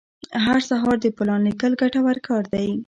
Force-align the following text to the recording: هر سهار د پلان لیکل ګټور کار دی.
هر 0.43 0.59
سهار 0.69 0.95
د 1.01 1.05
پلان 1.17 1.41
لیکل 1.47 1.71
ګټور 1.81 2.17
کار 2.27 2.43
دی. 2.53 2.69